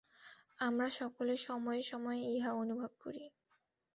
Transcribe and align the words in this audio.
আমরা 0.59 0.87
সকলে 0.91 1.33
সময়ে 1.47 1.81
সময়ে 1.81 2.21
ইহা 2.31 2.51
অনুভব 2.53 2.91
করি। 3.01 3.23